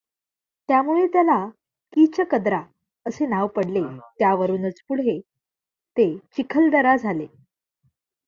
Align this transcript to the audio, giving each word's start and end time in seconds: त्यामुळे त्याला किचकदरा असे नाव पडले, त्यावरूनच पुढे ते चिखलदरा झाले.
त्यामुळे 0.69 1.05
त्याला 1.07 1.35
किचकदरा 1.93 2.61
असे 3.05 3.25
नाव 3.25 3.47
पडले, 3.47 3.81
त्यावरूनच 4.19 4.81
पुढे 4.87 5.19
ते 5.97 6.07
चिखलदरा 6.35 6.95
झाले. 6.95 7.27